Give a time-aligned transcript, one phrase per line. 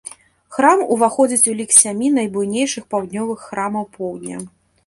[0.55, 4.43] Храм уваходзіць у лік сямі найбуйнейшых паўднёвых храмаў поўдня.